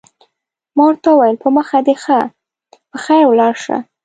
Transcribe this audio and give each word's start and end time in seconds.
ما 0.75 0.83
ورته 0.87 1.07
وویل: 1.11 1.37
په 1.43 1.47
مخه 1.57 1.77
دې 1.87 1.95
ښه، 2.03 2.19
په 2.89 2.97
خیر 3.03 3.23
ولاړ 3.27 3.53
شه. 3.63 3.77